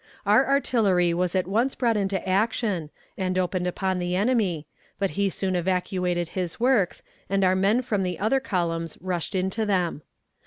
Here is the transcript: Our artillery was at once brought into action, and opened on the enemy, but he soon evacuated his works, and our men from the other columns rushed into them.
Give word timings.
Our 0.25 0.47
artillery 0.47 1.13
was 1.13 1.35
at 1.35 1.45
once 1.45 1.75
brought 1.75 1.95
into 1.95 2.27
action, 2.27 2.89
and 3.19 3.37
opened 3.37 3.71
on 3.83 3.99
the 3.99 4.15
enemy, 4.15 4.65
but 4.97 5.11
he 5.11 5.29
soon 5.29 5.55
evacuated 5.55 6.29
his 6.29 6.59
works, 6.59 7.03
and 7.29 7.43
our 7.43 7.55
men 7.55 7.83
from 7.83 8.01
the 8.01 8.17
other 8.17 8.39
columns 8.39 8.97
rushed 8.99 9.35
into 9.35 9.63
them. 9.63 10.01